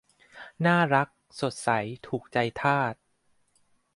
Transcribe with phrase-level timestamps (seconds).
[0.65, 1.07] น่ารัก
[1.39, 1.69] สดใส
[2.07, 2.95] ถูกใจทาส